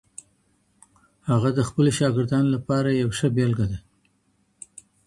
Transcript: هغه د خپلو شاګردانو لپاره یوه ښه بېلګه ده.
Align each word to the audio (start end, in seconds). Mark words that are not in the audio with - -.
هغه 1.29 1.49
د 1.57 1.59
خپلو 1.67 1.89
شاګردانو 1.99 2.53
لپاره 2.55 2.89
یوه 3.01 3.13
ښه 3.19 3.27
بېلګه 3.35 3.65
ده. 3.71 3.79